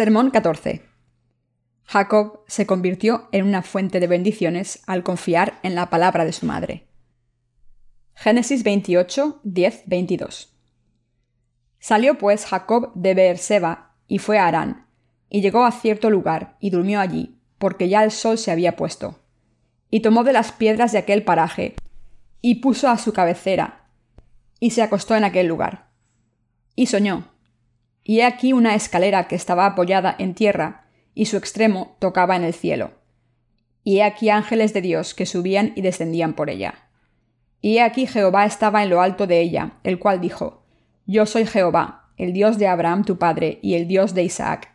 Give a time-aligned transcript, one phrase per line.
[0.00, 0.80] Sermón 14.
[1.84, 6.46] Jacob se convirtió en una fuente de bendiciones al confiar en la palabra de su
[6.46, 6.86] madre.
[8.14, 10.56] Génesis 28, 10, 22.
[11.78, 14.86] Salió pues Jacob de Beerseba y fue a Harán,
[15.28, 19.20] y llegó a cierto lugar y durmió allí, porque ya el sol se había puesto.
[19.90, 21.74] Y tomó de las piedras de aquel paraje,
[22.40, 23.90] y puso a su cabecera,
[24.60, 25.90] y se acostó en aquel lugar.
[26.74, 27.29] Y soñó,
[28.04, 32.44] y he aquí una escalera que estaba apoyada en tierra, y su extremo tocaba en
[32.44, 32.92] el cielo.
[33.82, 36.88] Y he aquí ángeles de Dios que subían y descendían por ella.
[37.60, 40.64] Y he aquí Jehová estaba en lo alto de ella, el cual dijo,
[41.06, 44.74] Yo soy Jehová, el Dios de Abraham tu padre, y el Dios de Isaac.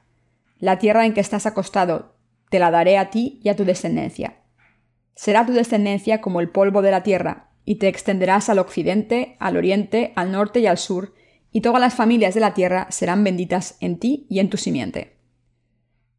[0.60, 2.16] La tierra en que estás acostado,
[2.50, 4.38] te la daré a ti y a tu descendencia.
[5.16, 9.58] Será tu descendencia como el polvo de la tierra, y te extenderás al occidente, al
[9.58, 11.15] oriente, al norte y al sur,
[11.56, 15.16] y todas las familias de la tierra serán benditas en ti y en tu simiente.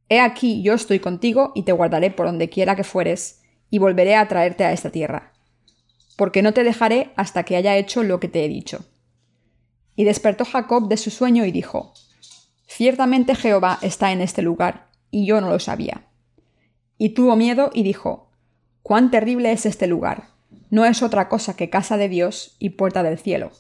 [0.09, 4.17] He aquí yo estoy contigo y te guardaré por donde quiera que fueres, y volveré
[4.17, 5.35] a traerte a esta tierra,
[6.17, 8.87] porque no te dejaré hasta que haya hecho lo que te he dicho.
[9.95, 11.93] Y despertó Jacob de su sueño y dijo,
[12.67, 16.07] Ciertamente Jehová está en este lugar, y yo no lo sabía.
[16.97, 18.31] Y tuvo miedo y dijo,
[18.83, 20.31] Cuán terrible es este lugar,
[20.71, 23.53] no es otra cosa que casa de Dios y puerta del cielo.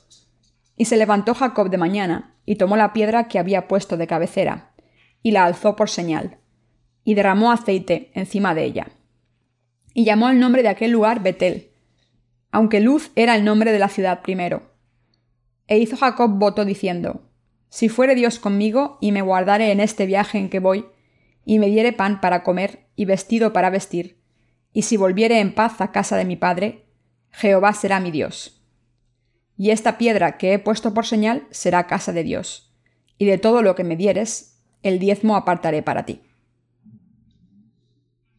[0.76, 4.72] Y se levantó Jacob de mañana, y tomó la piedra que había puesto de cabecera,
[5.22, 6.38] y la alzó por señal,
[7.02, 8.88] y derramó aceite encima de ella.
[9.94, 11.72] Y llamó el nombre de aquel lugar Betel,
[12.52, 14.74] aunque Luz era el nombre de la ciudad primero.
[15.66, 17.28] E hizo Jacob voto diciendo,
[17.68, 20.86] Si fuere Dios conmigo, y me guardare en este viaje en que voy,
[21.44, 24.20] y me diere pan para comer y vestido para vestir,
[24.72, 26.86] y si volviere en paz a casa de mi padre,
[27.30, 28.55] Jehová será mi Dios
[29.56, 32.74] y esta piedra que he puesto por señal será casa de Dios,
[33.18, 36.22] y de todo lo que me dieres, el diezmo apartaré para ti.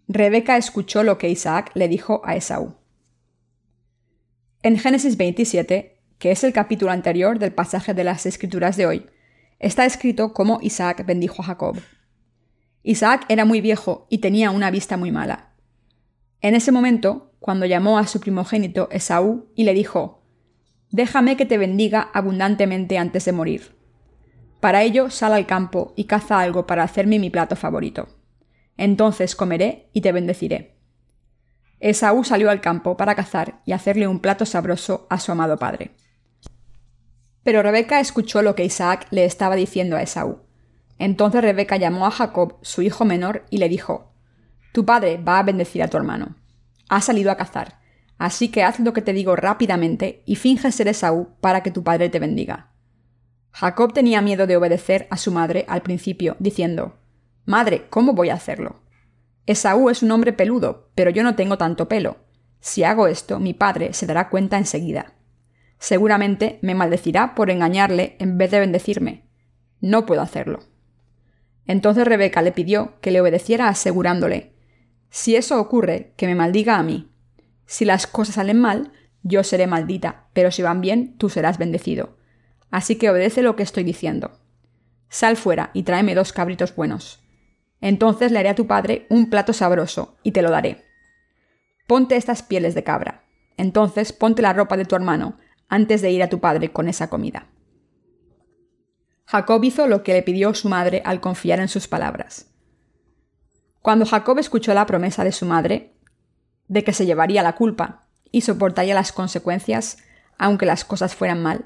[0.08, 2.76] Rebeca escuchó lo que Isaac le dijo a Esaú.
[4.64, 9.06] En Génesis 27, que es el capítulo anterior del pasaje de las Escrituras de hoy,
[9.60, 11.78] está escrito cómo Isaac bendijo a Jacob.
[12.84, 15.54] Isaac era muy viejo y tenía una vista muy mala.
[16.42, 20.17] En ese momento, cuando llamó a su primogénito Esaú y le dijo,
[20.92, 23.76] Déjame que te bendiga abundantemente antes de morir.
[24.62, 28.08] Para ello sal al campo y caza algo para hacerme mi plato favorito.
[28.78, 30.78] Entonces comeré y te bendeciré.
[31.80, 35.92] Esaú salió al campo para cazar y hacerle un plato sabroso a su amado padre.
[37.44, 40.40] Pero Rebeca escuchó lo que Isaac le estaba diciendo a Esaú.
[41.00, 44.12] Entonces Rebeca llamó a Jacob, su hijo menor, y le dijo,
[44.74, 46.36] Tu padre va a bendecir a tu hermano.
[46.90, 47.78] Ha salido a cazar
[48.18, 51.84] Así que haz lo que te digo rápidamente y finge ser Esaú para que tu
[51.84, 52.72] padre te bendiga.
[53.52, 56.98] Jacob tenía miedo de obedecer a su madre al principio, diciendo
[57.46, 58.82] Madre, ¿cómo voy a hacerlo?
[59.46, 62.18] Esaú es un hombre peludo, pero yo no tengo tanto pelo.
[62.60, 65.14] Si hago esto, mi padre se dará cuenta enseguida.
[65.80, 69.24] Seguramente me maldecirá por engañarle en vez de bendecirme.
[69.80, 70.60] No puedo hacerlo.
[71.66, 74.54] Entonces Rebeca le pidió que le obedeciera asegurándole
[75.10, 77.10] Si eso ocurre, que me maldiga a mí,
[77.68, 78.92] si las cosas salen mal,
[79.22, 82.18] yo seré maldita, pero si van bien, tú serás bendecido.
[82.72, 84.40] Así que obedece lo que estoy diciendo.
[85.10, 87.24] Sal fuera y tráeme dos cabritos buenos.
[87.82, 90.84] Entonces le haré a tu padre un plato sabroso, y te lo daré.
[91.88, 93.26] Ponte estas pieles de cabra.
[93.58, 97.10] Entonces ponte la ropa de tu hermano, antes de ir a tu padre con esa
[97.10, 97.48] comida.
[99.26, 102.50] Jacob hizo lo que le pidió su madre al confiar en sus palabras.
[103.82, 105.97] Cuando Jacob escuchó la promesa de su madre,
[106.68, 109.98] de que se llevaría la culpa y soportaría las consecuencias,
[110.38, 111.66] aunque las cosas fueran mal,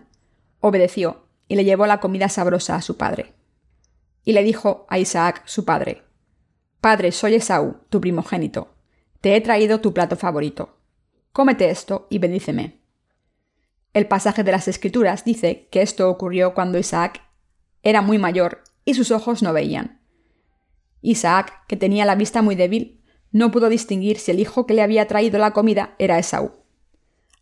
[0.59, 3.33] obedeció y le llevó la comida sabrosa a su padre.
[4.23, 6.03] Y le dijo a Isaac, su padre,
[6.81, 8.73] Padre, soy Esaú, tu primogénito.
[9.21, 10.79] Te he traído tu plato favorito.
[11.31, 12.81] Cómete esto y bendíceme.
[13.93, 17.21] El pasaje de las Escrituras dice que esto ocurrió cuando Isaac
[17.83, 20.01] era muy mayor y sus ojos no veían.
[21.01, 23.00] Isaac, que tenía la vista muy débil,
[23.31, 26.51] no pudo distinguir si el hijo que le había traído la comida era Esaú.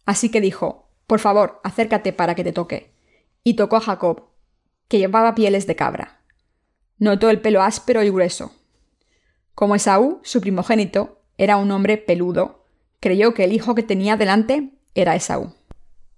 [0.05, 2.93] Así que dijo, Por favor, acércate para que te toque.
[3.43, 4.29] Y tocó a Jacob,
[4.87, 6.21] que llevaba pieles de cabra.
[6.97, 8.51] Notó el pelo áspero y grueso.
[9.55, 12.65] Como Esaú, su primogénito, era un hombre peludo,
[12.99, 15.53] creyó que el hijo que tenía delante era Esaú.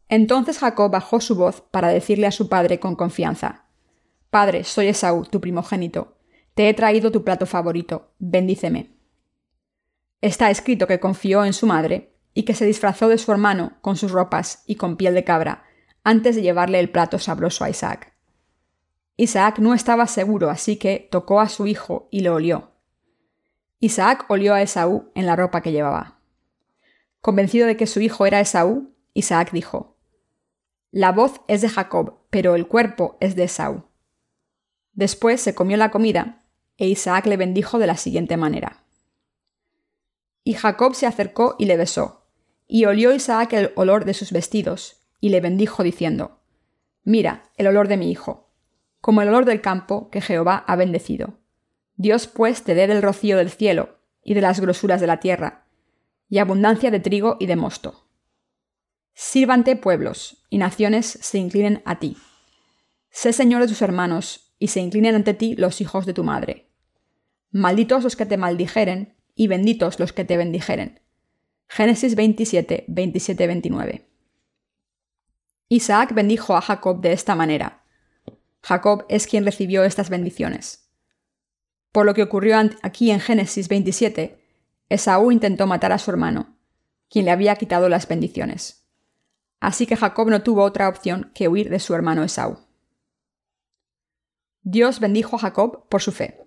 [0.09, 3.65] Entonces Jacob bajó su voz para decirle a su padre con confianza,
[4.31, 6.15] Padre, soy Esaú, tu primogénito.
[6.53, 8.13] Te he traído tu plato favorito.
[8.17, 9.00] Bendíceme.
[10.21, 13.97] Está escrito que confió en su madre y que se disfrazó de su hermano con
[13.97, 15.65] sus ropas y con piel de cabra
[16.03, 18.13] antes de llevarle el plato sabroso a Isaac.
[19.17, 22.71] Isaac no estaba seguro, así que tocó a su hijo y lo olió.
[23.79, 26.19] Isaac olió a Esaú en la ropa que llevaba.
[27.19, 29.97] Convencido de que su hijo era Esaú, Isaac dijo,
[30.91, 33.83] La voz es de Jacob, pero el cuerpo es de Esaú.
[34.93, 36.45] Después se comió la comida,
[36.77, 38.83] e Isaac le bendijo de la siguiente manera.
[40.43, 42.25] Y Jacob se acercó y le besó,
[42.67, 46.39] y olió Isaac el olor de sus vestidos, y le bendijo diciendo,
[47.03, 48.49] Mira, el olor de mi hijo,
[49.01, 51.39] como el olor del campo que Jehová ha bendecido.
[51.95, 55.65] Dios pues te dé del rocío del cielo, y de las grosuras de la tierra,
[56.29, 58.05] y abundancia de trigo y de mosto.
[59.13, 62.17] Sírvante pueblos, y naciones se inclinen a ti.
[63.09, 66.69] Sé señor de tus hermanos, y se inclinen ante ti los hijos de tu madre.
[67.51, 70.99] Malditos los que te maldijeren, y benditos los que te bendijeren.
[71.67, 74.07] Génesis 27, 27, 29.
[75.69, 77.85] Isaac bendijo a Jacob de esta manera.
[78.61, 80.89] Jacob es quien recibió estas bendiciones.
[81.91, 84.37] Por lo que ocurrió aquí en Génesis 27,
[84.89, 86.57] Esaú intentó matar a su hermano,
[87.09, 88.85] quien le había quitado las bendiciones.
[89.61, 92.57] Así que Jacob no tuvo otra opción que huir de su hermano Esaú.
[94.63, 96.43] Dios bendijo a Jacob por su fe.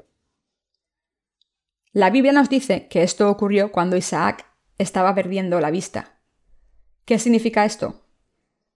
[1.95, 4.47] La Biblia nos dice que esto ocurrió cuando Isaac
[4.79, 6.19] estaba perdiendo la vista.
[7.05, 8.09] ¿Qué significa esto?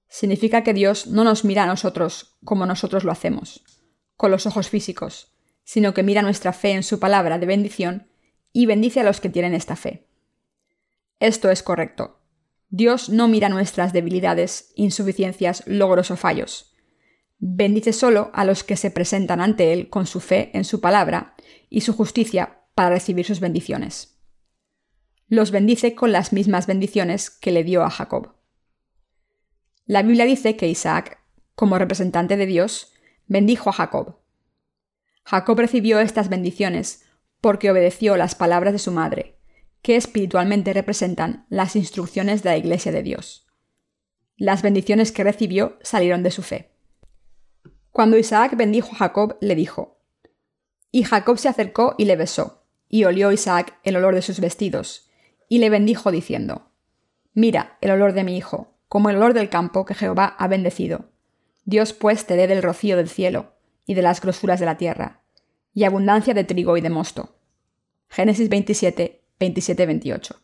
[0.07, 3.65] Significa que Dios no nos mira a nosotros como nosotros lo hacemos,
[4.17, 5.33] con los ojos físicos,
[5.65, 8.09] sino que mira nuestra fe en su palabra de bendición
[8.53, 10.07] y bendice a los que tienen esta fe.
[11.19, 12.21] Esto es correcto.
[12.69, 16.73] Dios no mira nuestras debilidades, insuficiencias, logros o fallos.
[17.41, 21.35] Bendice solo a los que se presentan ante Él con su fe en su palabra
[21.69, 24.21] y su justicia para recibir sus bendiciones.
[25.27, 28.37] Los bendice con las mismas bendiciones que le dio a Jacob.
[29.85, 31.19] La Biblia dice que Isaac,
[31.57, 32.93] como representante de Dios,
[33.27, 34.21] bendijo a Jacob.
[35.25, 37.05] Jacob recibió estas bendiciones
[37.41, 39.41] porque obedeció las palabras de su madre,
[39.83, 43.49] que espiritualmente representan las instrucciones de la Iglesia de Dios.
[44.37, 46.71] Las bendiciones que recibió salieron de su fe.
[47.91, 49.99] Cuando Isaac bendijo a Jacob, le dijo,
[50.93, 52.58] y Jacob se acercó y le besó,
[52.89, 55.11] y olió Isaac el olor de sus vestidos,
[55.49, 56.71] y le bendijo diciendo,
[57.35, 61.11] Mira el olor de mi hijo, como el olor del campo que Jehová ha bendecido.
[61.65, 63.55] Dios pues te dé del rocío del cielo,
[63.87, 65.23] y de las grosuras de la tierra,
[65.73, 67.37] y abundancia de trigo y de mosto.
[68.09, 70.41] Génesis 27, 27, 28.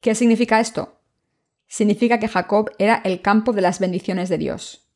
[0.00, 1.00] ¿Qué significa esto?
[1.66, 4.88] Significa que Jacob era el campo de las bendiciones de Dios.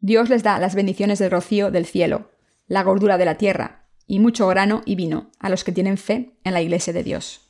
[0.00, 2.30] Dios les da las bendiciones del rocío del cielo,
[2.66, 6.36] la gordura de la tierra, y mucho grano y vino a los que tienen fe
[6.44, 7.40] en la Iglesia de Dios.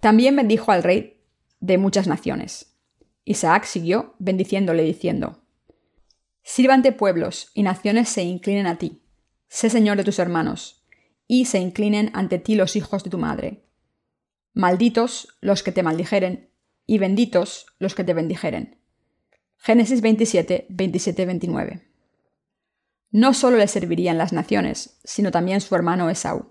[0.00, 1.22] También bendijo al rey
[1.60, 2.76] de muchas naciones.
[3.24, 5.42] Isaac siguió bendiciéndole diciendo,
[6.42, 9.02] Sírvante pueblos y naciones se inclinen a ti,
[9.48, 10.84] sé señor de tus hermanos,
[11.26, 13.64] y se inclinen ante ti los hijos de tu madre.
[14.52, 16.50] Malditos los que te maldijeren,
[16.86, 18.78] y benditos los que te bendijeren.
[19.56, 21.93] Génesis 27, 27, 29
[23.14, 26.46] no solo le servirían las naciones, sino también su hermano Esaú.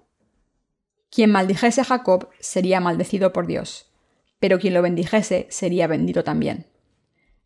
[1.12, 3.92] Quien maldijese a Jacob sería maldecido por Dios,
[4.40, 6.68] pero quien lo bendijese sería bendito también.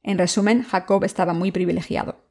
[0.03, 2.27] En resumen, Jacob estaba muy privilegiado.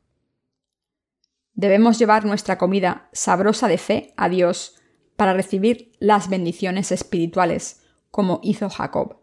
[1.55, 4.76] Debemos llevar nuestra comida sabrosa de fe a Dios
[5.16, 9.19] para recibir las bendiciones espirituales, como hizo Jacob.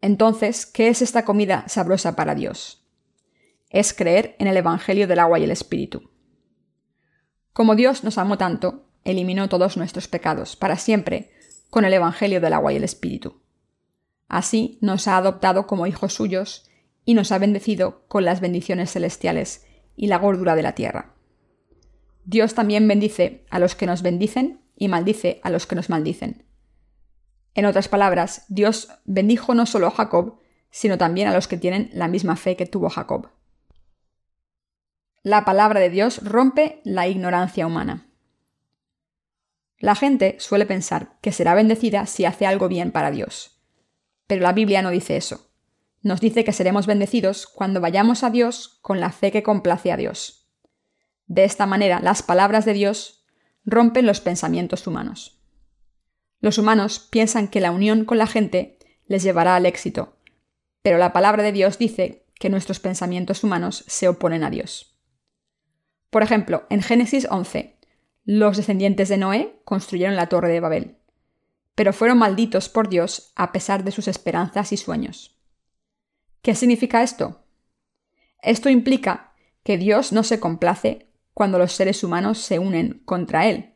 [0.00, 2.79] Entonces, ¿qué es esta comida sabrosa para Dios?
[3.70, 6.10] Es creer en el Evangelio del agua y el Espíritu.
[7.52, 11.30] Como Dios nos amó tanto, eliminó todos nuestros pecados para siempre
[11.70, 13.40] con el Evangelio del agua y el Espíritu.
[14.28, 16.68] Así nos ha adoptado como hijos suyos
[17.04, 21.14] y nos ha bendecido con las bendiciones celestiales y la gordura de la tierra.
[22.24, 26.44] Dios también bendice a los que nos bendicen y maldice a los que nos maldicen.
[27.54, 30.38] En otras palabras, Dios bendijo no solo a Jacob,
[30.70, 33.28] sino también a los que tienen la misma fe que tuvo Jacob.
[35.22, 38.06] La palabra de Dios rompe la ignorancia humana.
[39.78, 43.60] La gente suele pensar que será bendecida si hace algo bien para Dios.
[44.26, 45.50] Pero la Biblia no dice eso.
[46.00, 49.98] Nos dice que seremos bendecidos cuando vayamos a Dios con la fe que complace a
[49.98, 50.48] Dios.
[51.26, 53.26] De esta manera, las palabras de Dios
[53.66, 55.38] rompen los pensamientos humanos.
[56.40, 60.16] Los humanos piensan que la unión con la gente les llevará al éxito,
[60.80, 64.89] pero la palabra de Dios dice que nuestros pensamientos humanos se oponen a Dios.
[66.10, 67.78] Por ejemplo, en Génesis 11,
[68.24, 70.98] los descendientes de Noé construyeron la torre de Babel,
[71.74, 75.40] pero fueron malditos por Dios a pesar de sus esperanzas y sueños.
[76.42, 77.44] ¿Qué significa esto?
[78.42, 83.74] Esto implica que Dios no se complace cuando los seres humanos se unen contra Él,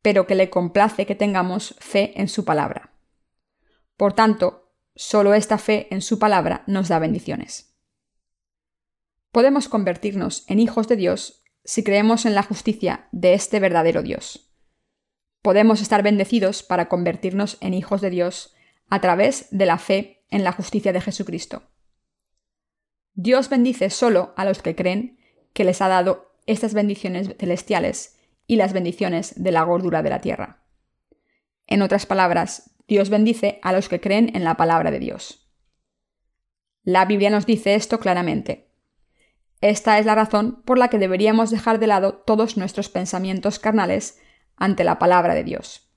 [0.00, 2.92] pero que le complace que tengamos fe en su palabra.
[3.96, 7.74] Por tanto, solo esta fe en su palabra nos da bendiciones.
[9.32, 11.37] Podemos convertirnos en hijos de Dios
[11.68, 14.50] si creemos en la justicia de este verdadero Dios.
[15.42, 18.54] Podemos estar bendecidos para convertirnos en hijos de Dios
[18.88, 21.64] a través de la fe en la justicia de Jesucristo.
[23.12, 25.18] Dios bendice solo a los que creen
[25.52, 30.22] que les ha dado estas bendiciones celestiales y las bendiciones de la gordura de la
[30.22, 30.64] tierra.
[31.66, 35.52] En otras palabras, Dios bendice a los que creen en la palabra de Dios.
[36.82, 38.67] La Biblia nos dice esto claramente.
[39.60, 44.20] Esta es la razón por la que deberíamos dejar de lado todos nuestros pensamientos carnales
[44.56, 45.90] ante la palabra de Dios.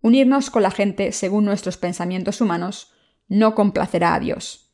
[0.00, 2.94] Unirnos con la gente según nuestros pensamientos humanos
[3.28, 4.70] no complacerá a Dios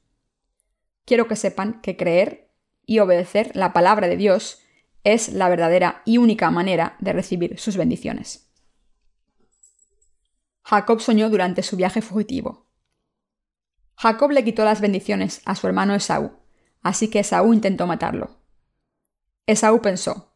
[1.07, 2.53] quiero que sepan que creer
[2.85, 4.61] y obedecer la palabra de Dios
[5.05, 8.53] es la verdadera y única manera de recibir sus bendiciones.
[10.63, 12.67] Jacob soñó durante su viaje fugitivo.
[13.95, 16.33] Jacob le quitó las bendiciones a su hermano Esaú,
[16.89, 18.41] así que Esaú intentó matarlo.
[19.47, 20.35] Esaú pensó,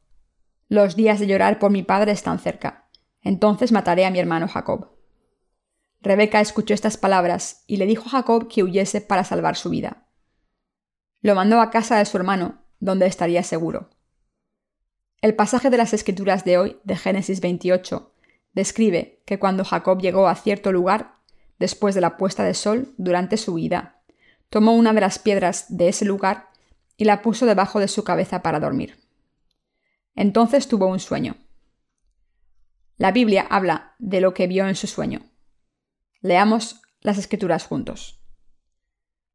[0.69, 2.89] los días de llorar por mi padre están cerca,
[3.23, 4.91] entonces mataré a mi hermano Jacob.
[6.01, 10.07] Rebeca escuchó estas palabras y le dijo a Jacob que huyese para salvar su vida
[11.23, 13.91] lo mandó a casa de su hermano, donde estaría seguro.
[15.21, 18.15] El pasaje de las Escrituras de hoy, de Génesis 28,
[18.55, 21.17] describe que cuando Jacob llegó a cierto lugar,
[21.59, 24.00] después de la puesta de sol, durante su huida,
[24.51, 26.51] tomó una de las piedras de ese lugar
[26.97, 28.99] y la puso debajo de su cabeza para dormir.
[30.15, 31.37] Entonces tuvo un sueño.
[32.99, 35.23] La Biblia habla de lo que vio en su sueño.
[36.21, 38.21] Leamos las escrituras juntos.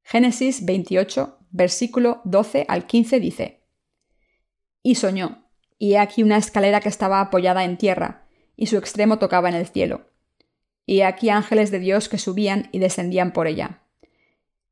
[0.04, 3.68] Génesis 28, versículo 12 al 15 dice,
[4.84, 9.18] Y soñó, y he aquí una escalera que estaba apoyada en tierra, y su extremo
[9.18, 10.12] tocaba en el cielo.
[10.86, 13.85] Y he aquí ángeles de Dios que subían y descendían por ella.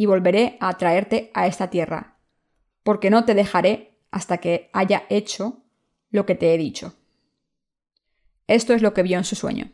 [0.00, 2.16] y volveré a traerte a esta tierra,
[2.82, 5.62] porque no te dejaré hasta que haya hecho
[6.08, 6.94] lo que te he dicho.
[8.46, 9.72] Esto es lo que vio en su sueño.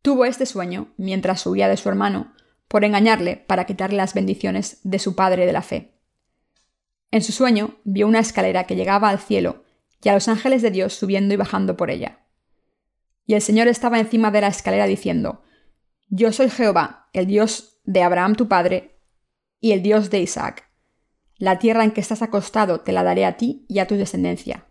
[0.00, 2.32] Tuvo este sueño mientras huía de su hermano,
[2.68, 6.00] por engañarle para quitarle las bendiciones de su padre de la fe.
[7.10, 9.64] En su sueño vio una escalera que llegaba al cielo
[10.02, 12.20] y a los ángeles de Dios subiendo y bajando por ella.
[13.26, 15.42] Y el Señor estaba encima de la escalera diciendo,
[16.08, 18.98] Yo soy Jehová, el Dios de Abraham tu padre,
[19.60, 20.70] y el Dios de Isaac.
[21.36, 24.66] La tierra en que estás acostado te la daré a ti y a tu descendencia.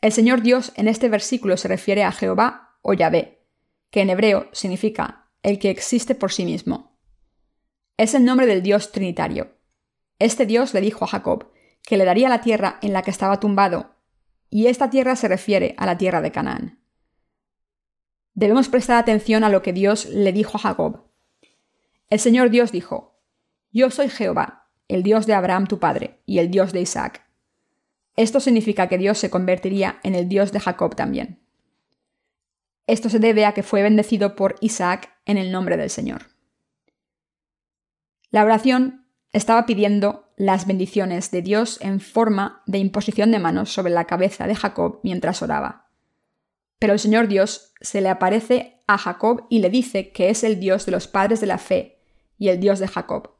[0.00, 3.46] El Señor Dios en este versículo se refiere a Jehová o Yahvé,
[3.90, 6.98] que en hebreo significa el que existe por sí mismo.
[7.96, 9.56] Es el nombre del Dios Trinitario.
[10.18, 13.40] Este Dios le dijo a Jacob que le daría la tierra en la que estaba
[13.40, 13.96] tumbado,
[14.50, 16.82] y esta tierra se refiere a la tierra de Canaán.
[18.34, 21.01] Debemos prestar atención a lo que Dios le dijo a Jacob.
[22.12, 23.18] El Señor Dios dijo,
[23.70, 27.26] Yo soy Jehová, el Dios de Abraham tu padre, y el Dios de Isaac.
[28.16, 31.40] Esto significa que Dios se convertiría en el Dios de Jacob también.
[32.86, 36.26] Esto se debe a que fue bendecido por Isaac en el nombre del Señor.
[38.28, 43.90] La oración estaba pidiendo las bendiciones de Dios en forma de imposición de manos sobre
[43.90, 45.88] la cabeza de Jacob mientras oraba.
[46.78, 50.60] Pero el Señor Dios se le aparece a Jacob y le dice que es el
[50.60, 52.00] Dios de los padres de la fe
[52.42, 53.36] y el Dios de Jacob.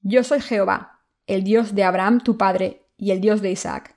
[0.00, 3.96] Yo soy Jehová, el Dios de Abraham tu padre y el Dios de Isaac.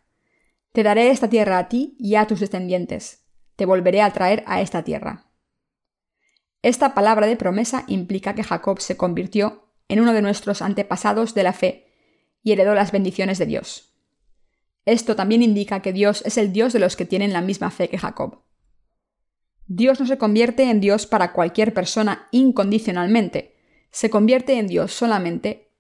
[0.74, 3.26] Te daré esta tierra a ti y a tus descendientes.
[3.56, 5.32] Te volveré a traer a esta tierra.
[6.62, 11.42] Esta palabra de promesa implica que Jacob se convirtió en uno de nuestros antepasados de
[11.42, 11.88] la fe
[12.44, 13.96] y heredó las bendiciones de Dios.
[14.86, 17.90] Esto también indica que Dios es el Dios de los que tienen la misma fe
[17.90, 18.44] que Jacob.
[19.66, 23.56] Dios no se convierte en Dios para cualquier persona incondicionalmente,
[23.92, 25.72] se convierte en Dios solamente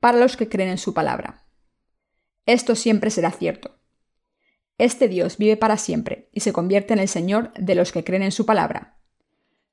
[0.00, 1.46] para los que creen en su palabra.
[2.46, 3.78] Esto siempre será cierto.
[4.78, 8.22] Este Dios vive para siempre y se convierte en el Señor de los que creen
[8.22, 8.98] en su palabra.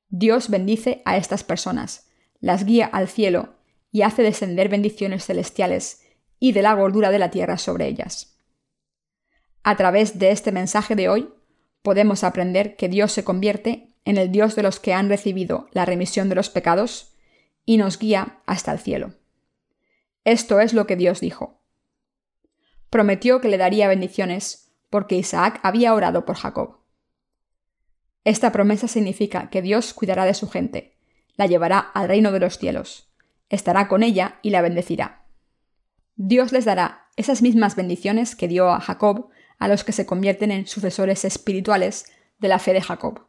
[0.10, 3.56] Dios bendice a estas personas, las guía al cielo
[3.92, 6.02] y hace descender bendiciones celestiales
[6.40, 8.38] y de la gordura de la tierra sobre ellas.
[9.64, 11.34] A través de este mensaje de hoy,
[11.82, 15.86] podemos aprender que Dios se convierte en el Dios de los que han recibido la
[15.86, 17.15] remisión de los pecados
[17.66, 19.14] y nos guía hasta el cielo.
[20.24, 21.62] Esto es lo que Dios dijo.
[22.90, 26.78] Prometió que le daría bendiciones porque Isaac había orado por Jacob.
[28.24, 30.98] Esta promesa significa que Dios cuidará de su gente,
[31.36, 33.12] la llevará al reino de los cielos,
[33.50, 35.26] estará con ella y la bendecirá.
[36.16, 39.30] Dios les dará esas mismas bendiciones que dio a Jacob
[39.60, 42.06] a los que se convierten en sucesores espirituales
[42.40, 43.28] de la fe de Jacob.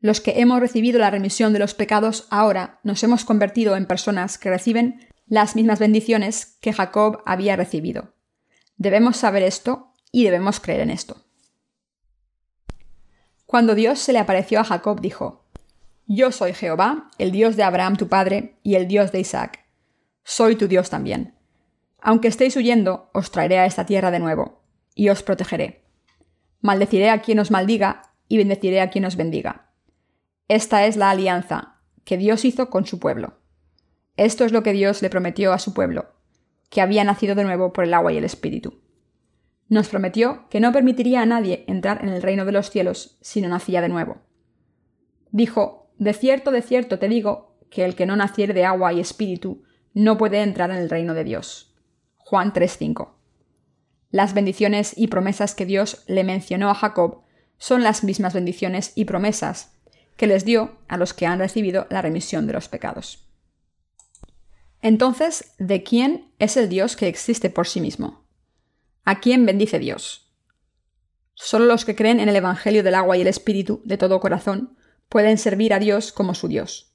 [0.00, 4.38] Los que hemos recibido la remisión de los pecados ahora nos hemos convertido en personas
[4.38, 8.14] que reciben las mismas bendiciones que Jacob había recibido.
[8.76, 11.22] Debemos saber esto y debemos creer en esto.
[13.44, 15.44] Cuando Dios se le apareció a Jacob, dijo,
[16.06, 19.64] Yo soy Jehová, el Dios de Abraham tu padre y el Dios de Isaac.
[20.24, 21.34] Soy tu Dios también.
[22.00, 24.62] Aunque estéis huyendo, os traeré a esta tierra de nuevo,
[24.94, 25.84] y os protegeré.
[26.60, 29.69] Maldeciré a quien os maldiga, y bendeciré a quien os bendiga.
[30.50, 33.34] Esta es la alianza que Dios hizo con su pueblo.
[34.16, 36.06] Esto es lo que Dios le prometió a su pueblo,
[36.70, 38.80] que había nacido de nuevo por el agua y el Espíritu.
[39.68, 43.40] Nos prometió que no permitiría a nadie entrar en el reino de los cielos si
[43.40, 44.22] no nacía de nuevo.
[45.30, 48.98] Dijo, De cierto, de cierto te digo, que el que no naciere de agua y
[48.98, 49.62] espíritu
[49.94, 51.76] no puede entrar en el reino de Dios.
[52.16, 53.14] Juan 3:5.
[54.10, 57.22] Las bendiciones y promesas que Dios le mencionó a Jacob
[57.56, 59.76] son las mismas bendiciones y promesas
[60.20, 63.26] que les dio a los que han recibido la remisión de los pecados.
[64.82, 68.28] Entonces, ¿de quién es el Dios que existe por sí mismo?
[69.04, 70.30] ¿A quién bendice Dios?
[71.32, 74.76] Solo los que creen en el Evangelio del agua y el Espíritu de todo corazón
[75.08, 76.94] pueden servir a Dios como su Dios.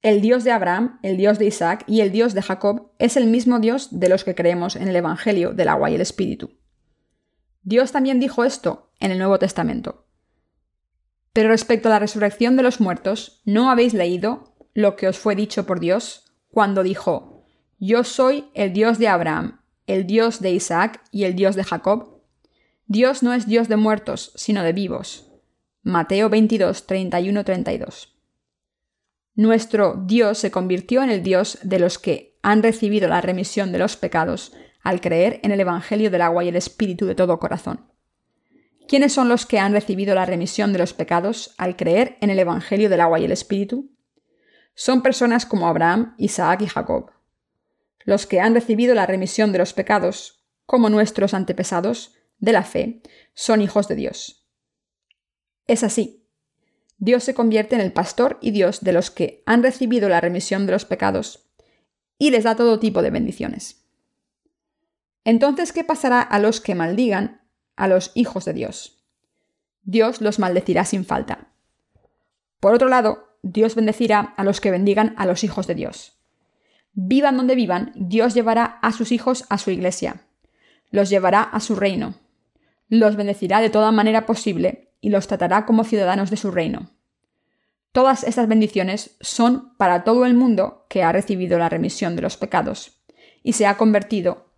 [0.00, 3.26] El Dios de Abraham, el Dios de Isaac y el Dios de Jacob es el
[3.26, 6.52] mismo Dios de los que creemos en el Evangelio del agua y el Espíritu.
[7.64, 10.03] Dios también dijo esto en el Nuevo Testamento.
[11.34, 15.34] Pero respecto a la resurrección de los muertos, ¿no habéis leído lo que os fue
[15.34, 17.44] dicho por Dios cuando dijo,
[17.78, 22.22] Yo soy el Dios de Abraham, el Dios de Isaac y el Dios de Jacob?
[22.86, 25.32] Dios no es Dios de muertos, sino de vivos.
[25.82, 28.16] Mateo 22, 31, 32.
[29.34, 33.78] Nuestro Dios se convirtió en el Dios de los que han recibido la remisión de
[33.78, 37.93] los pecados al creer en el Evangelio del agua y el Espíritu de todo corazón.
[38.86, 42.38] ¿Quiénes son los que han recibido la remisión de los pecados al creer en el
[42.38, 43.90] Evangelio del agua y el Espíritu?
[44.74, 47.10] Son personas como Abraham, Isaac y Jacob.
[48.04, 53.00] Los que han recibido la remisión de los pecados, como nuestros antepasados, de la fe,
[53.32, 54.46] son hijos de Dios.
[55.66, 56.28] Es así.
[56.98, 60.66] Dios se convierte en el pastor y Dios de los que han recibido la remisión
[60.66, 61.50] de los pecados
[62.18, 63.86] y les da todo tipo de bendiciones.
[65.24, 67.43] Entonces, ¿qué pasará a los que maldigan
[67.76, 69.04] a los hijos de Dios.
[69.82, 71.48] Dios los maldecirá sin falta.
[72.60, 76.18] Por otro lado, Dios bendecirá a los que bendigan a los hijos de Dios.
[76.94, 80.22] Vivan donde vivan, Dios llevará a sus hijos a su iglesia,
[80.90, 82.14] los llevará a su reino,
[82.88, 86.90] los bendecirá de toda manera posible y los tratará como ciudadanos de su reino.
[87.92, 92.36] Todas estas bendiciones son para todo el mundo que ha recibido la remisión de los
[92.36, 93.04] pecados
[93.42, 94.52] y se ha convertido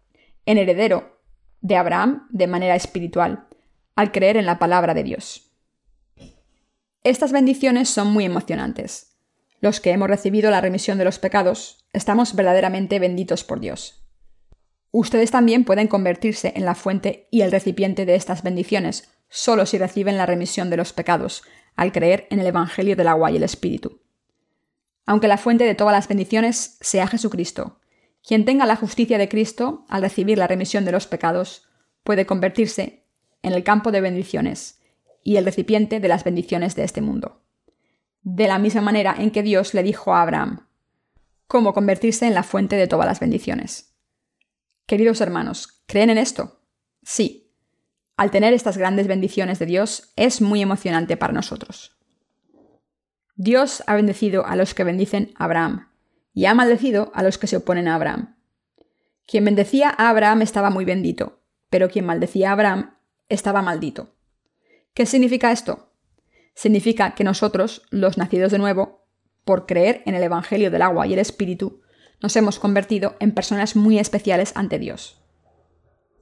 [0.44, 1.15] en heredero
[1.66, 3.48] de Abraham de manera espiritual,
[3.96, 5.50] al creer en la palabra de Dios.
[7.02, 9.16] Estas bendiciones son muy emocionantes.
[9.60, 14.06] Los que hemos recibido la remisión de los pecados, estamos verdaderamente benditos por Dios.
[14.92, 19.76] Ustedes también pueden convertirse en la fuente y el recipiente de estas bendiciones, solo si
[19.76, 21.42] reciben la remisión de los pecados,
[21.74, 24.02] al creer en el Evangelio del agua y el Espíritu.
[25.04, 27.80] Aunque la fuente de todas las bendiciones sea Jesucristo,
[28.26, 31.68] quien tenga la justicia de Cristo, al recibir la remisión de los pecados,
[32.02, 33.04] puede convertirse
[33.42, 34.80] en el campo de bendiciones
[35.22, 37.44] y el recipiente de las bendiciones de este mundo.
[38.22, 40.66] De la misma manera en que Dios le dijo a Abraham,
[41.46, 43.94] cómo convertirse en la fuente de todas las bendiciones.
[44.86, 46.60] Queridos hermanos, ¿creen en esto?
[47.04, 47.52] Sí.
[48.16, 51.96] Al tener estas grandes bendiciones de Dios es muy emocionante para nosotros.
[53.36, 55.90] Dios ha bendecido a los que bendicen a Abraham,
[56.36, 58.36] y ha maldecido a los que se oponen a Abraham.
[59.26, 62.98] Quien bendecía a Abraham estaba muy bendito, pero quien maldecía a Abraham
[63.30, 64.14] estaba maldito.
[64.92, 65.94] ¿Qué significa esto?
[66.54, 69.06] Significa que nosotros, los nacidos de nuevo,
[69.46, 71.80] por creer en el Evangelio del agua y el Espíritu,
[72.20, 75.24] nos hemos convertido en personas muy especiales ante Dios.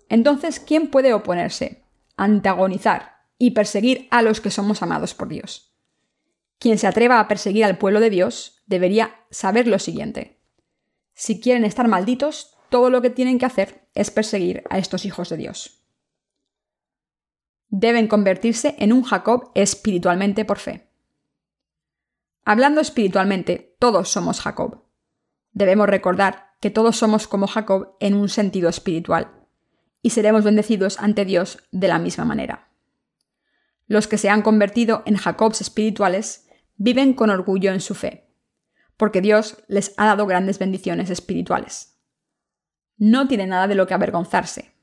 [0.09, 1.83] Entonces, ¿quién puede oponerse,
[2.17, 5.74] antagonizar y perseguir a los que somos amados por Dios?
[6.59, 10.41] Quien se atreva a perseguir al pueblo de Dios debería saber lo siguiente.
[11.13, 15.29] Si quieren estar malditos, todo lo que tienen que hacer es perseguir a estos hijos
[15.29, 15.85] de Dios.
[17.69, 20.89] Deben convertirse en un Jacob espiritualmente por fe.
[22.45, 24.85] Hablando espiritualmente, todos somos Jacob.
[25.53, 29.47] Debemos recordar que todos somos como Jacob en un sentido espiritual,
[30.03, 32.69] y seremos bendecidos ante Dios de la misma manera.
[33.87, 36.44] Los que se han convertido en Jacobs espirituales
[36.77, 38.31] viven con orgullo en su fe,
[38.97, 42.01] porque Dios les ha dado grandes bendiciones espirituales.
[42.97, 44.75] No tiene nada de lo que avergonzarse.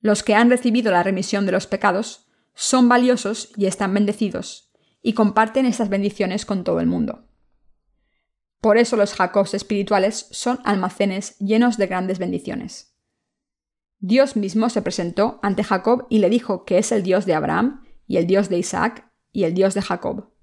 [0.00, 5.14] Los que han recibido la remisión de los pecados son valiosos y están bendecidos, y
[5.14, 7.28] comparten estas bendiciones con todo el mundo.
[8.60, 12.96] Por eso los Jacobs espirituales son almacenes llenos de grandes bendiciones.
[13.98, 17.84] Dios mismo se presentó ante Jacob y le dijo que es el Dios de Abraham,
[18.06, 20.33] y el Dios de Isaac, y el Dios de Jacob.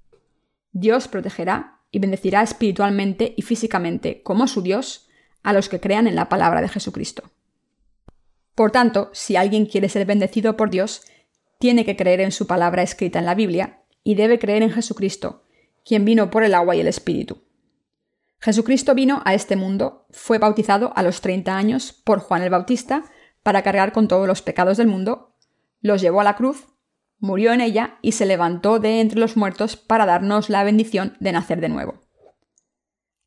[0.71, 5.09] Dios protegerá y bendecirá espiritualmente y físicamente como su Dios
[5.43, 7.31] a los que crean en la palabra de Jesucristo.
[8.55, 11.03] Por tanto, si alguien quiere ser bendecido por Dios,
[11.59, 15.43] tiene que creer en su palabra escrita en la Biblia y debe creer en Jesucristo,
[15.85, 17.43] quien vino por el agua y el Espíritu.
[18.39, 23.03] Jesucristo vino a este mundo, fue bautizado a los 30 años por Juan el Bautista
[23.43, 25.35] para cargar con todos los pecados del mundo,
[25.81, 26.67] los llevó a la cruz,
[27.21, 31.31] murió en ella y se levantó de entre los muertos para darnos la bendición de
[31.31, 32.01] nacer de nuevo.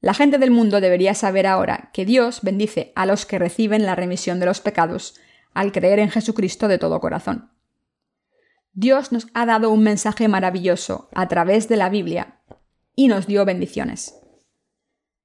[0.00, 3.94] La gente del mundo debería saber ahora que Dios bendice a los que reciben la
[3.94, 5.14] remisión de los pecados
[5.54, 7.52] al creer en Jesucristo de todo corazón.
[8.72, 12.40] Dios nos ha dado un mensaje maravilloso a través de la Biblia
[12.96, 14.20] y nos dio bendiciones.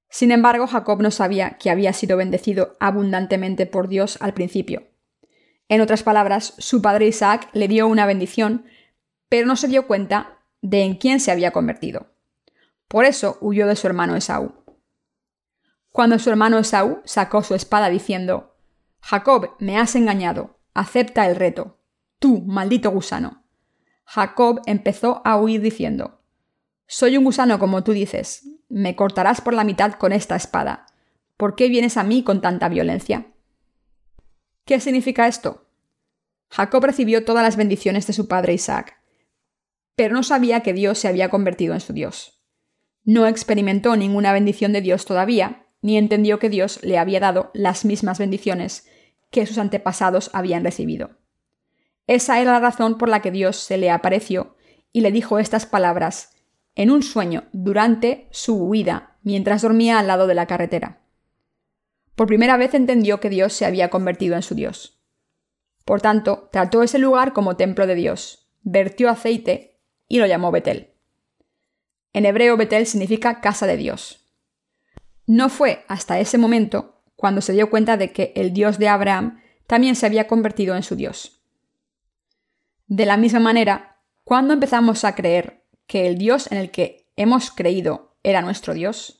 [0.08, 4.89] Sin embargo, Jacob no sabía que había sido bendecido abundantemente por Dios al principio.
[5.70, 8.66] En otras palabras, su padre Isaac le dio una bendición,
[9.28, 12.08] pero no se dio cuenta de en quién se había convertido.
[12.88, 14.52] Por eso huyó de su hermano Esaú.
[15.92, 18.56] Cuando su hermano Esaú sacó su espada diciendo,
[19.00, 21.78] Jacob, me has engañado, acepta el reto,
[22.18, 23.44] tú, maldito gusano.
[24.04, 26.20] Jacob empezó a huir diciendo,
[26.88, 30.86] Soy un gusano como tú dices, me cortarás por la mitad con esta espada.
[31.36, 33.29] ¿Por qué vienes a mí con tanta violencia?
[34.70, 35.66] ¿Qué significa esto?
[36.48, 39.02] Jacob recibió todas las bendiciones de su padre Isaac,
[39.96, 42.40] pero no sabía que Dios se había convertido en su Dios.
[43.02, 47.84] No experimentó ninguna bendición de Dios todavía, ni entendió que Dios le había dado las
[47.84, 48.86] mismas bendiciones
[49.32, 51.18] que sus antepasados habían recibido.
[52.06, 54.54] Esa era la razón por la que Dios se le apareció
[54.92, 56.36] y le dijo estas palabras
[56.76, 61.00] en un sueño durante su huida, mientras dormía al lado de la carretera.
[62.20, 65.00] Por primera vez entendió que Dios se había convertido en su Dios.
[65.86, 70.90] Por tanto, trató ese lugar como templo de Dios, vertió aceite y lo llamó Betel.
[72.12, 74.30] En hebreo Betel significa casa de Dios.
[75.24, 79.40] No fue hasta ese momento cuando se dio cuenta de que el Dios de Abraham
[79.66, 81.40] también se había convertido en su Dios.
[82.86, 87.50] De la misma manera, cuando empezamos a creer que el Dios en el que hemos
[87.50, 89.19] creído era nuestro Dios,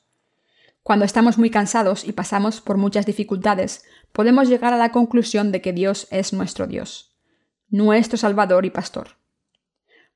[0.91, 5.61] cuando estamos muy cansados y pasamos por muchas dificultades, podemos llegar a la conclusión de
[5.61, 7.17] que Dios es nuestro Dios,
[7.69, 9.17] nuestro Salvador y Pastor.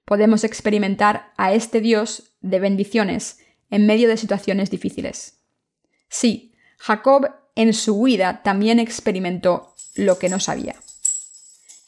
[0.05, 3.39] Podemos experimentar a este Dios de bendiciones
[3.71, 5.45] en medio de situaciones difíciles.
[6.09, 10.75] Sí, Jacob en su huida también experimentó lo que no sabía.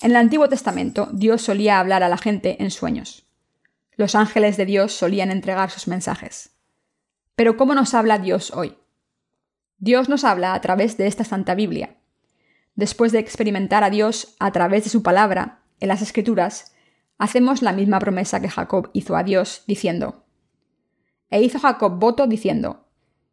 [0.00, 3.24] En el Antiguo Testamento, Dios solía hablar a la gente en sueños.
[3.96, 6.55] Los ángeles de Dios solían entregar sus mensajes.
[7.36, 8.78] Pero ¿cómo nos habla Dios hoy?
[9.76, 11.98] Dios nos habla a través de esta Santa Biblia.
[12.74, 16.74] Después de experimentar a Dios a través de su palabra, en las Escrituras,
[17.18, 20.24] hacemos la misma promesa que Jacob hizo a Dios, diciendo,
[21.28, 22.86] E hizo Jacob voto diciendo,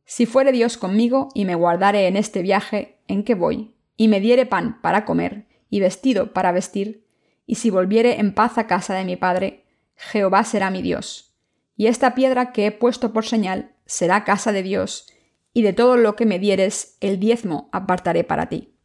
[0.03, 4.19] Si fuere Dios conmigo y me guardare en este viaje en que voy, y me
[4.19, 7.07] diere pan para comer, y vestido para vestir,
[7.45, 9.63] y si volviere en paz a casa de mi padre,
[9.95, 11.33] Jehová será mi Dios.
[11.77, 15.07] Y esta piedra que he puesto por señal será casa de Dios,
[15.53, 18.75] y de todo lo que me dieres, el diezmo apartaré para ti.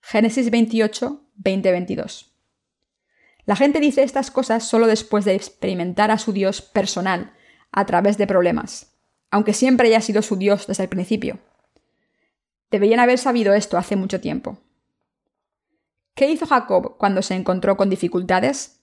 [0.00, 2.32] Génesis 28, 20-22.
[3.44, 7.34] La gente dice estas cosas solo después de experimentar a su Dios personal,
[7.70, 8.96] a través de problemas,
[9.30, 11.38] aunque siempre haya sido su Dios desde el principio.
[12.70, 14.58] Deberían haber sabido esto hace mucho tiempo.
[16.14, 18.82] ¿Qué hizo Jacob cuando se encontró con dificultades?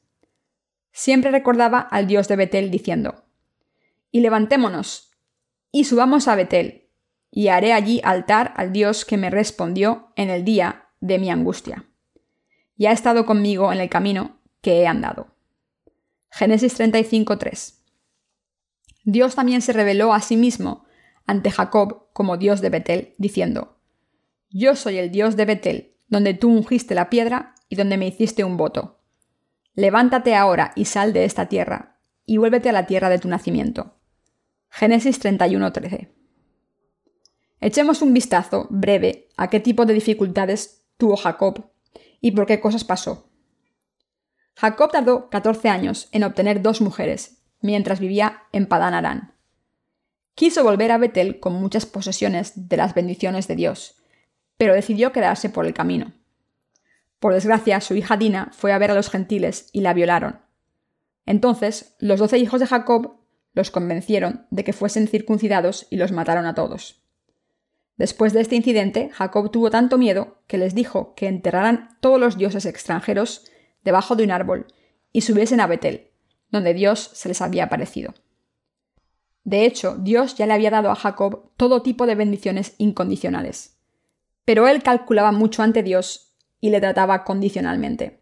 [0.94, 3.26] Siempre recordaba al dios de Betel diciendo,
[4.12, 5.09] Y levantémonos,
[5.72, 6.90] y subamos a Betel,
[7.32, 11.86] y haré allí altar al dios que me respondió en el día de mi angustia.
[12.76, 15.36] Y ha estado conmigo en el camino que he andado.
[16.32, 17.76] Génesis 35.3.
[19.04, 20.86] Dios también se reveló a sí mismo
[21.26, 23.78] ante Jacob como Dios de Betel, diciendo,
[24.50, 28.44] Yo soy el Dios de Betel, donde tú ungiste la piedra y donde me hiciste
[28.44, 29.00] un voto.
[29.76, 33.99] Levántate ahora y sal de esta tierra, y vuélvete a la tierra de tu nacimiento.
[34.70, 36.10] Génesis 31:13.
[37.62, 41.72] Echemos un vistazo breve a qué tipo de dificultades tuvo Jacob
[42.22, 43.30] y por qué cosas pasó.
[44.56, 49.34] Jacob tardó 14 años en obtener dos mujeres, mientras vivía en Padán Arán.
[50.36, 53.96] Quiso volver a Betel con muchas posesiones de las bendiciones de Dios,
[54.58, 56.14] pero decidió quedarse por el camino.
[57.20, 60.40] Por desgracia, su hija Dina fue a ver a los gentiles y la violaron.
[61.26, 63.19] Entonces, los doce hijos de Jacob
[63.60, 67.04] los convencieron de que fuesen circuncidados y los mataron a todos.
[67.98, 72.38] Después de este incidente, Jacob tuvo tanto miedo que les dijo que enterraran todos los
[72.38, 73.46] dioses extranjeros
[73.84, 74.68] debajo de un árbol
[75.12, 76.12] y subiesen a Betel,
[76.50, 78.14] donde Dios se les había aparecido.
[79.44, 83.78] De hecho, Dios ya le había dado a Jacob todo tipo de bendiciones incondicionales.
[84.46, 88.22] Pero él calculaba mucho ante Dios y le trataba condicionalmente.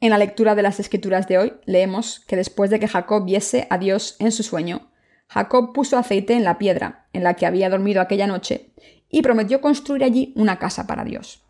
[0.00, 3.66] En la lectura de las escrituras de hoy leemos que después de que Jacob viese
[3.68, 4.90] a Dios en su sueño,
[5.28, 8.72] Jacob puso aceite en la piedra en la que había dormido aquella noche
[9.10, 11.44] y prometió construir allí una casa para Dios.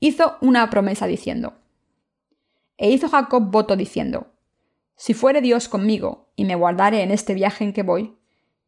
[0.00, 1.58] Hizo una promesa diciendo,
[2.78, 4.32] E hizo Jacob voto diciendo,
[4.96, 8.16] Si fuere Dios conmigo y me guardare en este viaje en que voy,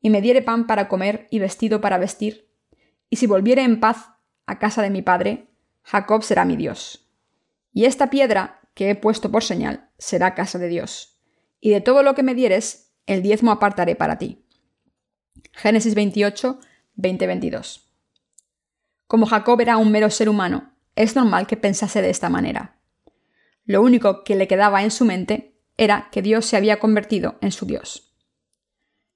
[0.03, 2.51] y me diere pan para comer y vestido para vestir,
[3.09, 4.11] y si volviere en paz
[4.47, 5.49] a casa de mi padre,
[5.83, 7.09] Jacob será mi Dios.
[7.73, 11.19] Y esta piedra que he puesto por señal será casa de Dios.
[11.61, 14.45] Y de todo lo que me dieres, el diezmo apartaré para ti.
[15.53, 16.59] Génesis 28,
[16.97, 17.87] 20-22.
[19.07, 22.79] Como Jacob era un mero ser humano, es normal que pensase de esta manera.
[23.65, 27.53] Lo único que le quedaba en su mente era que Dios se había convertido en
[27.53, 28.15] su Dios.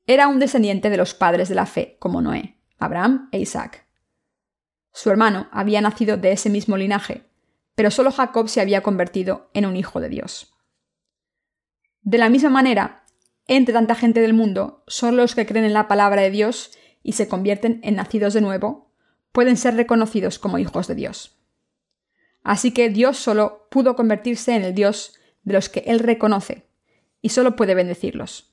[0.07, 3.87] Era un descendiente de los padres de la fe, como Noé, Abraham e Isaac.
[4.93, 7.25] Su hermano había nacido de ese mismo linaje,
[7.75, 10.55] pero solo Jacob se había convertido en un hijo de Dios.
[12.03, 13.05] De la misma manera,
[13.47, 17.13] entre tanta gente del mundo, solo los que creen en la palabra de Dios y
[17.13, 18.91] se convierten en nacidos de nuevo,
[19.33, 21.39] pueden ser reconocidos como hijos de Dios.
[22.43, 26.67] Así que Dios solo pudo convertirse en el Dios de los que Él reconoce,
[27.21, 28.53] y solo puede bendecirlos.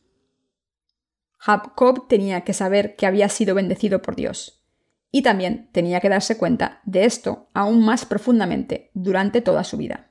[1.38, 4.61] Jacob tenía que saber que había sido bendecido por Dios,
[5.12, 10.10] y también tenía que darse cuenta de esto aún más profundamente durante toda su vida.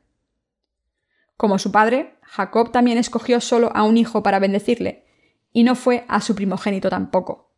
[1.37, 5.07] Como su padre, Jacob también escogió solo a un hijo para bendecirle,
[5.53, 7.53] y no fue a su primogénito tampoco.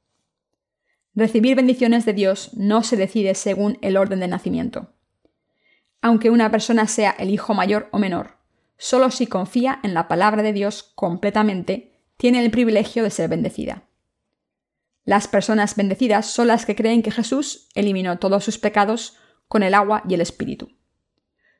[1.15, 4.95] Recibir bendiciones de Dios no se decide según el orden de nacimiento
[6.03, 8.37] aunque una persona sea el hijo mayor o menor,
[8.77, 13.85] solo si confía en la palabra de Dios completamente, tiene el privilegio de ser bendecida.
[15.05, 19.17] Las personas bendecidas son las que creen que Jesús eliminó todos sus pecados
[19.49, 20.71] con el agua y el Espíritu.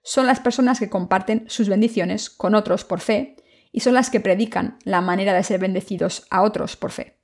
[0.03, 3.37] Son las personas que comparten sus bendiciones con otros por fe
[3.73, 7.19] y son las que predican la manera de ser bendecidos a otros por fe.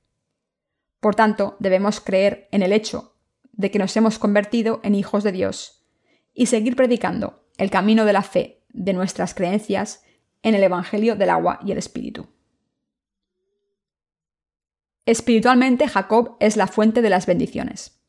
[0.99, 3.15] Por tanto, debemos creer en el hecho
[3.53, 5.85] de que nos hemos convertido en hijos de Dios
[6.33, 10.03] y seguir predicando el camino de la fe de nuestras creencias
[10.43, 12.27] en el Evangelio del agua y el Espíritu.
[15.09, 17.99] Espiritualmente, Jacob es la fuente de las bendiciones.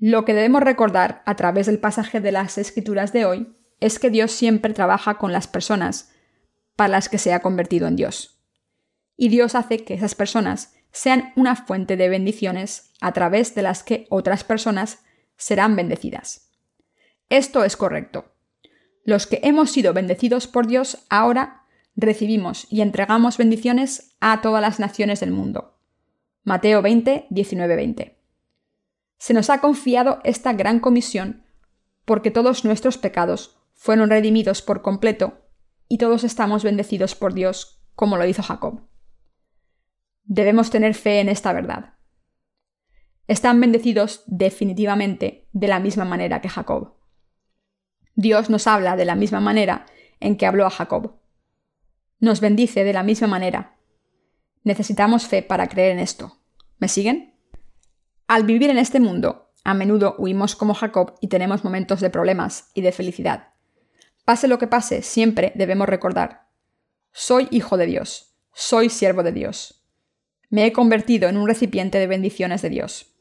[0.00, 4.08] Lo que debemos recordar a través del pasaje de las Escrituras de hoy es que
[4.08, 6.10] Dios siempre trabaja con las personas
[6.74, 8.40] para las que se ha convertido en Dios.
[9.14, 13.82] Y Dios hace que esas personas sean una fuente de bendiciones a través de las
[13.82, 15.00] que otras personas
[15.36, 16.48] serán bendecidas.
[17.28, 18.32] Esto es correcto.
[19.04, 21.66] Los que hemos sido bendecidos por Dios ahora
[21.98, 25.78] recibimos y entregamos bendiciones a todas las naciones del mundo.
[26.44, 28.18] Mateo 20, 19, 20.
[29.18, 31.44] Se nos ha confiado esta gran comisión
[32.04, 35.42] porque todos nuestros pecados fueron redimidos por completo
[35.88, 38.82] y todos estamos bendecidos por Dios como lo hizo Jacob.
[40.22, 41.94] Debemos tener fe en esta verdad.
[43.26, 46.94] Están bendecidos definitivamente de la misma manera que Jacob.
[48.14, 49.86] Dios nos habla de la misma manera
[50.20, 51.18] en que habló a Jacob.
[52.20, 53.76] Nos bendice de la misma manera.
[54.64, 56.40] Necesitamos fe para creer en esto.
[56.78, 57.34] ¿Me siguen?
[58.26, 62.70] Al vivir en este mundo, a menudo huimos como Jacob y tenemos momentos de problemas
[62.74, 63.54] y de felicidad.
[64.24, 66.48] Pase lo que pase, siempre debemos recordar.
[67.12, 69.86] Soy hijo de Dios, soy siervo de Dios.
[70.50, 73.14] Me he convertido en un recipiente de bendiciones de Dios.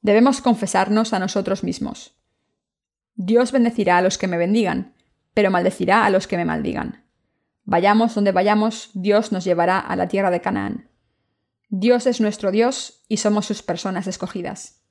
[0.00, 2.16] Debemos confesarnos a nosotros mismos.
[3.14, 4.94] Dios bendecirá a los que me bendigan,
[5.34, 7.09] pero maldecirá a los que me maldigan.
[7.64, 10.90] Vayamos donde vayamos, Dios nos llevará a la tierra de Canaán.
[11.68, 14.82] Dios es nuestro Dios y somos sus personas escogidas.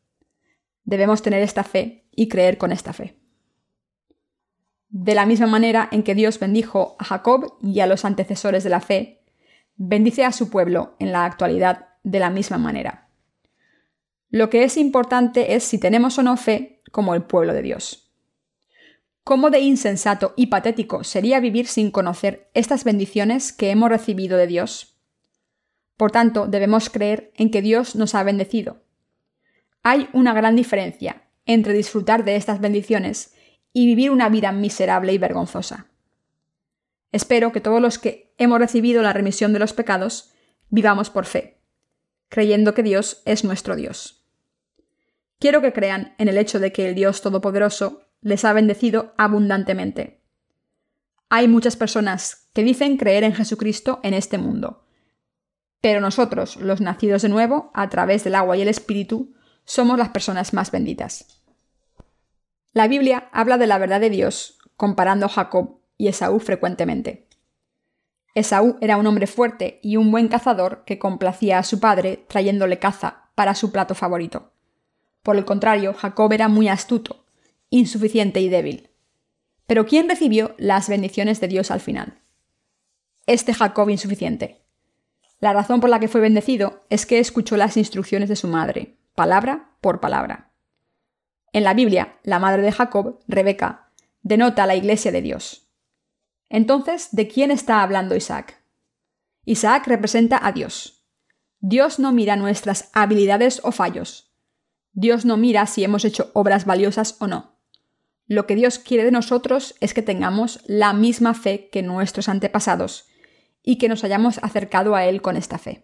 [0.85, 3.19] Debemos tener esta fe y creer con esta fe.
[4.89, 8.69] De la misma manera en que Dios bendijo a Jacob y a los antecesores de
[8.69, 9.23] la fe,
[9.75, 13.09] bendice a su pueblo en la actualidad de la misma manera.
[14.29, 18.08] Lo que es importante es si tenemos o no fe como el pueblo de Dios.
[19.29, 24.47] ¿Cómo de insensato y patético sería vivir sin conocer estas bendiciones que hemos recibido de
[24.47, 24.97] Dios?
[25.97, 28.81] Por tanto, debemos creer en que Dios nos ha bendecido.
[29.83, 33.35] Hay una gran diferencia entre disfrutar de estas bendiciones
[33.71, 35.85] y vivir una vida miserable y vergonzosa.
[37.11, 40.31] Espero que todos los que hemos recibido la remisión de los pecados
[40.69, 41.59] vivamos por fe,
[42.29, 44.25] creyendo que Dios es nuestro Dios.
[45.37, 50.21] Quiero que crean en el hecho de que el Dios Todopoderoso les ha bendecido abundantemente.
[51.29, 54.83] Hay muchas personas que dicen creer en Jesucristo en este mundo,
[55.81, 60.09] pero nosotros, los nacidos de nuevo, a través del agua y el Espíritu, somos las
[60.09, 61.43] personas más benditas.
[62.73, 67.27] La Biblia habla de la verdad de Dios comparando a Jacob y Esaú frecuentemente.
[68.35, 72.79] Esaú era un hombre fuerte y un buen cazador que complacía a su padre trayéndole
[72.79, 74.51] caza para su plato favorito.
[75.23, 77.25] Por el contrario, Jacob era muy astuto,
[77.69, 78.89] insuficiente y débil.
[79.67, 82.19] Pero ¿quién recibió las bendiciones de Dios al final?
[83.27, 84.63] Este Jacob insuficiente.
[85.39, 88.97] La razón por la que fue bendecido es que escuchó las instrucciones de su madre,
[89.15, 90.51] palabra por palabra.
[91.53, 95.67] En la Biblia, la madre de Jacob, Rebeca, denota a la iglesia de Dios.
[96.49, 98.61] Entonces, ¿de quién está hablando Isaac?
[99.45, 101.05] Isaac representa a Dios.
[101.59, 104.33] Dios no mira nuestras habilidades o fallos.
[104.93, 107.58] Dios no mira si hemos hecho obras valiosas o no.
[108.29, 113.07] Lo que Dios quiere de nosotros es que tengamos la misma fe que nuestros antepasados
[113.63, 115.83] y que nos hayamos acercado a Él con esta fe.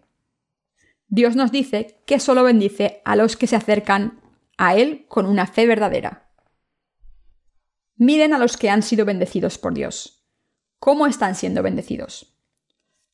[1.08, 4.20] Dios nos dice que solo bendice a los que se acercan
[4.58, 6.30] a Él con una fe verdadera.
[7.96, 10.24] Miren a los que han sido bendecidos por Dios.
[10.78, 12.38] ¿Cómo están siendo bendecidos?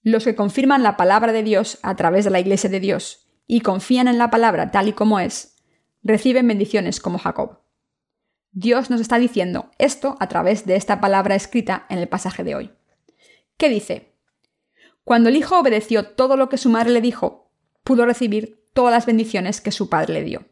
[0.02, 3.62] Los que confirman la palabra de Dios a través de la Iglesia de Dios y
[3.62, 5.56] confían en la palabra tal y como es,
[6.02, 7.61] reciben bendiciones como Jacob.
[8.52, 12.54] Dios nos está diciendo esto a través de esta palabra escrita en el pasaje de
[12.54, 12.70] hoy.
[13.56, 14.12] ¿Qué dice?
[15.04, 17.50] Cuando el hijo obedeció todo lo que su madre le dijo,
[17.82, 20.46] pudo recibir todas las bendiciones que su padre le dio.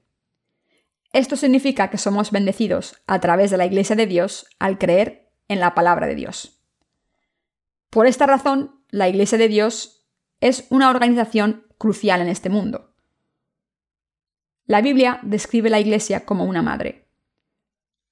[1.12, 5.60] Esto significa que somos bendecidos a través de la Iglesia de Dios al creer en
[5.60, 6.62] la palabra de Dios.
[7.90, 10.06] Por esta razón, la Iglesia de Dios
[10.40, 12.94] es una organización crucial en este mundo.
[14.64, 17.09] La Biblia describe la Iglesia como una madre.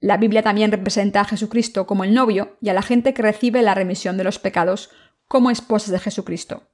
[0.01, 3.63] La Biblia también representa a Jesucristo como el novio y a la gente que recibe
[3.63, 4.91] la remisión de los pecados
[5.27, 6.69] como esposas de Jesucristo.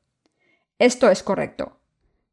[0.79, 1.81] Esto es correcto.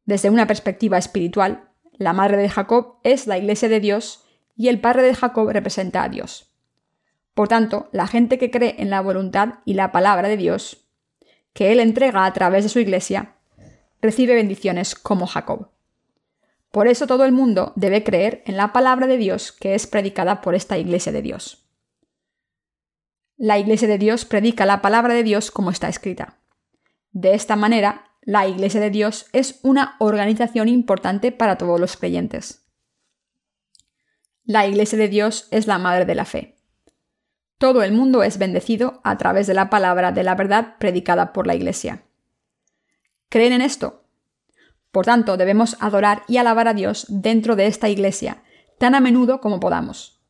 [0.04, 4.24] Desde una perspectiva espiritual, la madre de Jacob es la iglesia de Dios
[4.56, 6.52] y el padre de Jacob representa a Dios.
[7.34, 10.88] Por tanto, la gente que cree en la voluntad y la palabra de Dios,
[11.54, 13.36] que Él entrega a través de su iglesia,
[14.02, 15.70] recibe bendiciones como Jacob.
[16.72, 20.40] Por eso todo el mundo debe creer en la palabra de Dios que es predicada
[20.40, 21.68] por esta iglesia de Dios.
[23.36, 26.38] La iglesia de Dios predica la palabra de Dios como está escrita.
[27.12, 32.64] De esta manera, la Iglesia de Dios es una organización importante para todos los creyentes.
[34.44, 36.56] La Iglesia de Dios es la madre de la fe.
[37.58, 41.46] Todo el mundo es bendecido a través de la palabra de la verdad predicada por
[41.46, 42.04] la Iglesia.
[43.28, 44.01] ¿Creen en esto?
[44.92, 48.42] Por tanto, debemos adorar y alabar a Dios dentro de esta Iglesia
[48.78, 50.20] tan a menudo como podamos.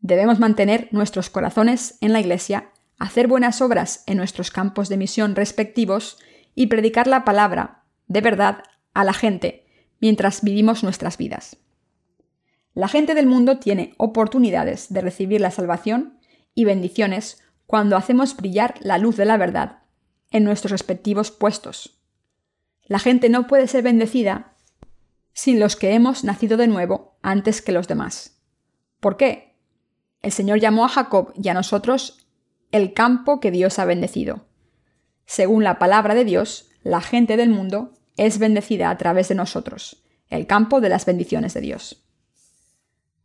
[0.00, 5.36] Debemos mantener nuestros corazones en la Iglesia, hacer buenas obras en nuestros campos de misión
[5.36, 6.18] respectivos
[6.54, 9.64] y predicar la palabra, de verdad, a la gente,
[10.00, 11.56] mientras vivimos nuestras vidas.
[12.74, 16.18] La gente del mundo tiene oportunidades de recibir la salvación
[16.54, 19.82] y bendiciones cuando hacemos brillar la luz de la verdad
[20.30, 22.01] en nuestros respectivos puestos.
[22.92, 24.52] La gente no puede ser bendecida
[25.32, 28.38] sin los que hemos nacido de nuevo antes que los demás.
[29.00, 29.56] ¿Por qué?
[30.20, 32.26] El Señor llamó a Jacob y a nosotros
[32.70, 34.44] el campo que Dios ha bendecido.
[35.24, 40.04] Según la palabra de Dios, la gente del mundo es bendecida a través de nosotros,
[40.28, 42.04] el campo de las bendiciones de Dios.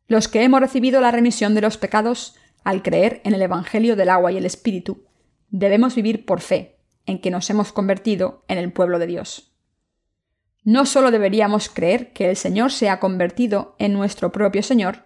[0.07, 4.11] Los que hemos recibido la remisión de los pecados al creer en el Evangelio del
[4.11, 5.03] agua y el Espíritu,
[5.49, 9.46] debemos vivir por fe en que nos hemos convertido en el pueblo de Dios.
[10.67, 15.05] No solo deberíamos creer que el Señor se ha convertido en nuestro propio Señor,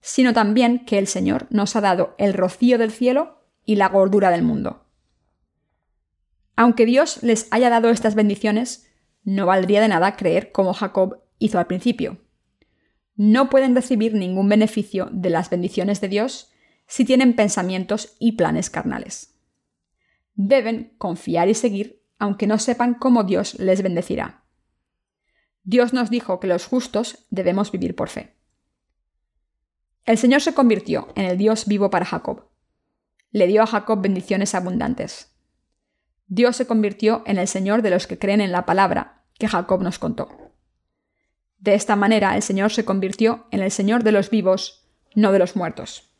[0.00, 4.30] sino también que el Señor nos ha dado el rocío del cielo y la gordura
[4.30, 4.86] del mundo.
[6.56, 8.90] Aunque Dios les haya dado estas bendiciones,
[9.22, 12.16] no valdría de nada creer como Jacob hizo al principio.
[13.14, 16.50] no pueden recibir ningún beneficio de las bendiciones de Dios
[16.86, 19.38] si tienen pensamientos y planes carnales.
[20.36, 24.41] Deben confiar y seguir aunque no sepan cómo Dios les bendecirá.
[25.64, 28.36] Dios nos dijo que los justos debemos vivir por fe.
[30.04, 32.48] El Señor se convirtió en el Dios vivo para Jacob.
[33.30, 35.32] Le dio a Jacob bendiciones abundantes.
[36.26, 39.82] Dios se convirtió en el Señor de los que creen en la palabra que Jacob
[39.82, 40.52] nos contó.
[41.58, 45.38] De esta manera el Señor se convirtió en el Señor de los vivos, no de
[45.38, 46.12] los muertos.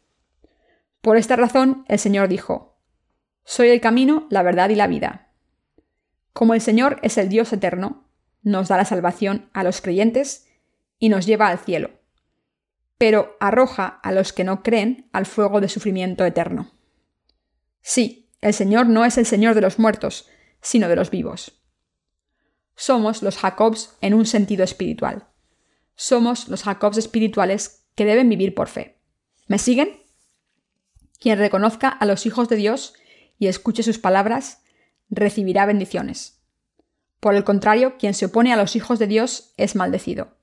[1.01, 2.79] Por esta razón el Señor dijo,
[3.45, 5.33] Soy el camino, la verdad y la vida.
[6.33, 8.09] Como el Señor es el Dios eterno,
[8.43, 10.47] nos da la salvación a los creyentes
[10.99, 11.91] y nos lleva al cielo,
[12.99, 16.71] pero arroja a los que no creen al fuego de sufrimiento eterno.
[17.81, 20.29] Sí, el Señor no es el Señor de los muertos,
[20.61, 21.61] sino de los vivos.
[22.77, 25.29] Somos los Jacobs en un sentido espiritual
[26.03, 28.99] somos los Jacobs espirituales que deben vivir por fe.
[29.47, 30.03] ¿Me siguen?
[31.21, 32.95] Quien reconozca a los hijos de Dios
[33.39, 34.63] y escuche sus palabras,
[35.11, 36.42] recibirá bendiciones.
[37.23, 40.37] Por el contrario, quien se opone a los hijos de Dios es maldecido.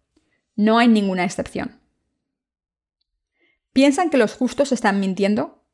[0.56, 1.82] No hay ninguna excepción.
[3.74, 5.66] ¿Piensan que los justos están mintiendo?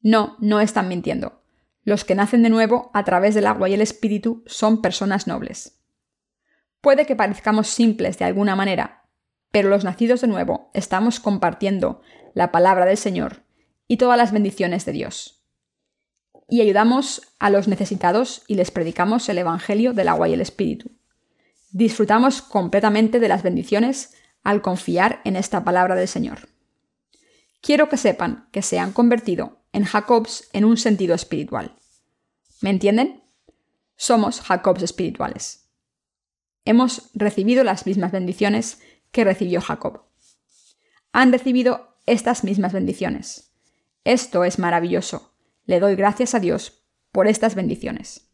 [0.00, 1.42] No, no están mintiendo.
[1.84, 5.82] Los que nacen de nuevo a través del agua y el espíritu son personas nobles.
[6.80, 9.04] Puede que parezcamos simples de alguna manera,
[9.50, 12.00] pero los nacidos de nuevo estamos compartiendo
[12.32, 13.42] la palabra del Señor
[13.86, 15.41] y todas las bendiciones de Dios.
[16.52, 20.90] Y ayudamos a los necesitados y les predicamos el Evangelio del agua y el Espíritu.
[21.70, 26.48] Disfrutamos completamente de las bendiciones al confiar en esta palabra del Señor.
[27.62, 31.76] Quiero que sepan que se han convertido en Jacobs en un sentido espiritual.
[32.60, 33.22] ¿Me entienden?
[33.96, 35.62] Somos Jacobs espirituales
[36.64, 38.80] hemos recibido las mismas bendiciones
[39.10, 40.04] que recibió Jacob.
[41.12, 43.52] Han recibido estas mismas bendiciones.
[44.04, 45.31] Esto es maravilloso.
[45.72, 48.31] Le doy gracias a Dios por estas bendiciones.